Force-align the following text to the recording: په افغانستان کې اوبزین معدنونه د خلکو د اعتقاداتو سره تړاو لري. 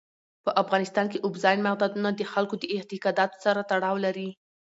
په 0.45 0.51
افغانستان 0.61 1.05
کې 1.11 1.23
اوبزین 1.25 1.59
معدنونه 1.65 2.11
د 2.13 2.21
خلکو 2.33 2.55
د 2.59 2.63
اعتقاداتو 2.75 3.37
سره 3.45 3.59
تړاو 3.71 3.95
لري. 4.05 4.29